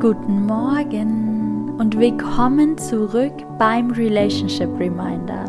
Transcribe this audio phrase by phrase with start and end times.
[0.00, 5.44] Guten Morgen und willkommen zurück beim Relationship Reminder.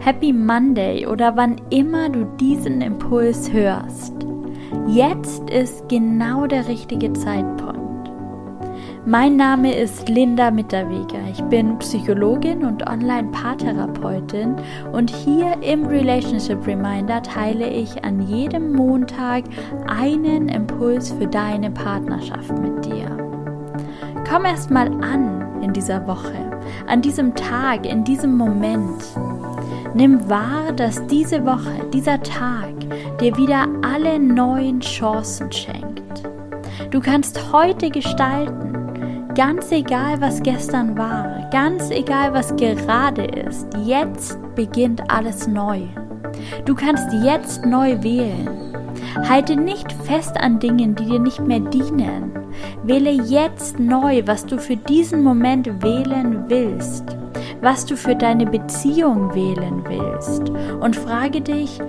[0.00, 4.12] Happy Monday oder wann immer du diesen Impuls hörst.
[4.88, 8.10] Jetzt ist genau der richtige Zeitpunkt.
[9.06, 11.20] Mein Name ist Linda Mitterweger.
[11.30, 14.56] Ich bin Psychologin und Online-Paartherapeutin
[14.90, 19.44] und hier im Relationship Reminder teile ich an jedem Montag
[19.86, 23.25] einen Impuls für deine Partnerschaft mit dir.
[24.28, 26.34] Komm erst mal an in dieser Woche,
[26.86, 29.02] an diesem Tag, in diesem Moment.
[29.94, 32.74] Nimm wahr, dass diese Woche, dieser Tag
[33.20, 36.22] dir wieder alle neuen Chancen schenkt.
[36.90, 38.66] Du kannst heute gestalten,
[39.36, 45.82] Ganz egal, was gestern war, ganz egal, was gerade ist, jetzt beginnt alles neu.
[46.64, 48.48] Du kannst jetzt neu wählen.
[49.28, 52.32] Halte nicht fest an Dingen, die dir nicht mehr dienen.
[52.84, 57.04] Wähle jetzt neu, was du für diesen Moment wählen willst,
[57.60, 60.50] was du für deine Beziehung wählen willst.
[60.80, 61.80] Und frage dich,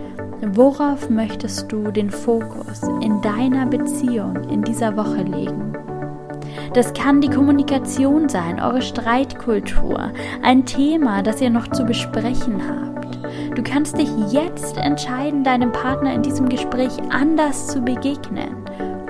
[0.41, 5.73] worauf möchtest du den Fokus in deiner Beziehung in dieser Woche legen?
[6.73, 10.11] Das kann die Kommunikation sein, eure Streitkultur,
[10.43, 12.96] ein Thema, das ihr noch zu besprechen habt.
[13.57, 18.55] Du kannst dich jetzt entscheiden, deinem Partner in diesem Gespräch anders zu begegnen,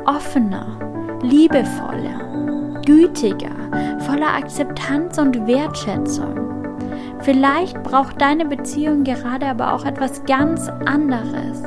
[0.05, 3.51] offener, liebevoller, gütiger,
[3.99, 6.33] voller Akzeptanz und Wertschätzung.
[7.19, 11.61] Vielleicht braucht deine Beziehung gerade aber auch etwas ganz anderes.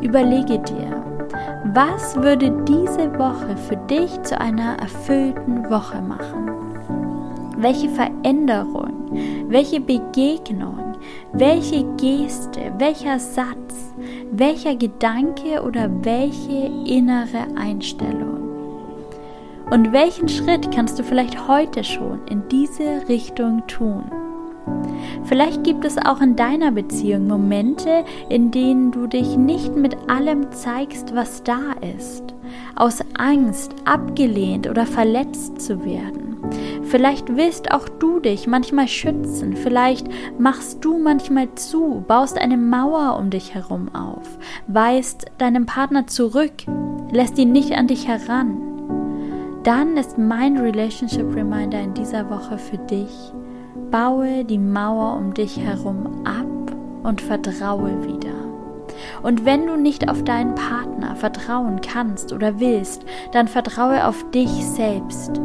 [0.00, 1.04] Überlege dir,
[1.74, 6.52] was würde diese Woche für dich zu einer erfüllten Woche machen?
[7.58, 9.10] Welche Veränderung,
[9.50, 10.87] welche Begegnung,
[11.32, 13.94] welche Geste, welcher Satz,
[14.30, 18.38] welcher Gedanke oder welche innere Einstellung?
[19.70, 24.04] Und welchen Schritt kannst du vielleicht heute schon in diese Richtung tun?
[25.24, 30.50] Vielleicht gibt es auch in deiner Beziehung Momente, in denen du dich nicht mit allem
[30.52, 32.34] zeigst, was da ist,
[32.76, 36.27] aus Angst, abgelehnt oder verletzt zu werden.
[36.88, 40.06] Vielleicht willst auch du dich manchmal schützen, vielleicht
[40.38, 46.52] machst du manchmal zu, baust eine Mauer um dich herum auf, weist deinem Partner zurück,
[47.10, 48.56] lässt ihn nicht an dich heran.
[49.64, 53.32] Dann ist mein Relationship Reminder in dieser Woche für dich
[53.90, 58.37] Baue die Mauer um dich herum ab und vertraue wieder.
[59.22, 64.48] Und wenn du nicht auf deinen Partner vertrauen kannst oder willst, dann vertraue auf dich
[64.48, 65.40] selbst,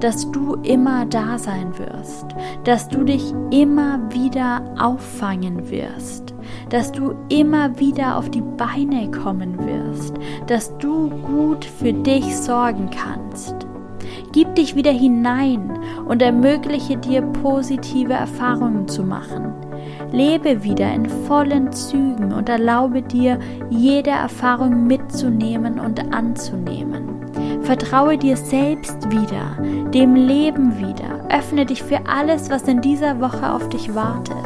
[0.00, 2.26] dass du immer da sein wirst,
[2.64, 6.34] dass du dich immer wieder auffangen wirst,
[6.70, 10.14] dass du immer wieder auf die Beine kommen wirst,
[10.46, 13.54] dass du gut für dich sorgen kannst.
[14.32, 19.52] Gib dich wieder hinein und ermögliche dir positive Erfahrungen zu machen.
[20.12, 23.38] Lebe wieder in vollen Zügen und erlaube dir,
[23.70, 27.10] jede Erfahrung mitzunehmen und anzunehmen.
[27.62, 29.56] Vertraue dir selbst wieder,
[29.92, 31.26] dem Leben wieder.
[31.28, 34.36] Öffne dich für alles, was in dieser Woche auf dich wartet.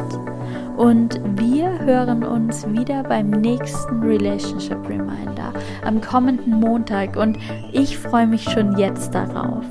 [0.77, 5.53] Und wir hören uns wieder beim nächsten Relationship Reminder
[5.85, 7.37] am kommenden Montag und
[7.71, 9.65] ich freue mich schon jetzt darauf.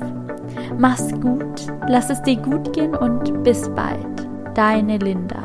[0.77, 4.27] Mach's gut, lass es dir gut gehen und bis bald.
[4.55, 5.44] Deine Linda.